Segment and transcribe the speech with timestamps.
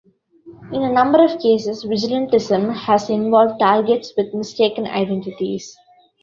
[0.73, 5.77] In a number of cases, vigilantism has involved targets with mistaken identities.